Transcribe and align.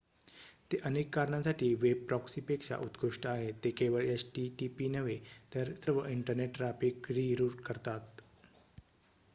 ते 0.71 0.77
अनेक 0.85 1.13
कारणांसाठी 1.13 1.73
वेब 1.81 1.97
प्रॉक्सीपेक्षा 2.07 2.77
उत्कृष्ट 2.81 3.27
आहेत 3.27 3.53
ते 3.63 3.71
केवळ 3.73 4.05
http 4.15 4.87
नव्हे 4.91 5.19
तर 5.53 5.73
सर्व 5.75 6.03
इंटरनेट 6.07 6.55
ट्रॅफिक 6.57 7.11
रि-रूट 7.11 7.61
करतात 7.61 8.21